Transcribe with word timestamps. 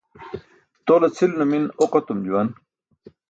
Tole 0.85 1.07
cʰil 1.15 1.31
numin 1.39 1.65
oq 1.83 1.93
etum 1.99 2.19
juwan. 2.25 2.49